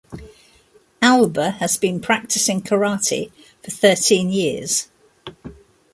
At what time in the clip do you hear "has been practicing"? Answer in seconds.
1.59-2.59